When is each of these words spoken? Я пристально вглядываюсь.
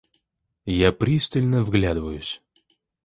Я 0.65 0.91
пристально 0.91 1.61
вглядываюсь. 1.63 2.41